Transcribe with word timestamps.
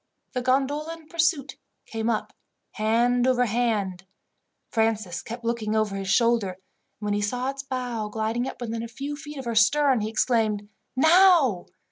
The 0.33 0.41
gondola 0.41 0.93
in 0.97 1.05
pursuit 1.07 1.57
came 1.85 2.09
up 2.09 2.33
hand 2.71 3.27
over 3.27 3.45
hand. 3.45 4.03
Francis 4.71 5.21
kept 5.21 5.43
looking 5.45 5.75
over 5.75 5.95
his 5.95 6.09
shoulder, 6.09 6.53
and 6.53 6.57
when 6.97 7.13
he 7.13 7.21
saw 7.21 7.51
its 7.51 7.61
bow 7.61 8.09
gliding 8.09 8.47
up 8.47 8.59
within 8.61 8.81
a 8.81 8.87
few 8.87 9.15
feet 9.15 9.37
of 9.37 9.45
her 9.45 9.53
stern 9.53 10.01
he 10.01 10.09
exclaimed 10.09 10.67
"Now!" 10.95 11.67